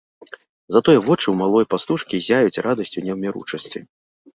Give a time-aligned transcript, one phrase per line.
[0.75, 3.89] Затое вочы ў малой пастушкі ззяюць радасцю неўміручасці.